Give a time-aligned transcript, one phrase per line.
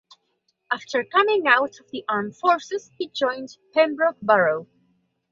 [0.71, 4.67] After coming out of the armed forces he joined Pembroke Borough.